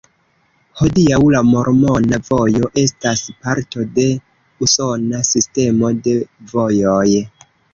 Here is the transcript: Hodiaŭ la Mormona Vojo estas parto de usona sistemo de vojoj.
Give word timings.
Hodiaŭ 0.79 1.19
la 1.33 1.41
Mormona 1.49 2.19
Vojo 2.31 2.71
estas 2.85 3.23
parto 3.45 3.85
de 4.01 4.07
usona 4.69 5.23
sistemo 5.33 5.93
de 6.09 6.17
vojoj. 6.57 7.07